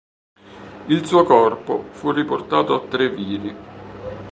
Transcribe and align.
Il 0.87 1.05
suo 1.05 1.23
corpo 1.25 1.89
fu 1.93 2.09
riportato 2.09 2.73
a 2.73 2.87
Treviri. 2.87 3.55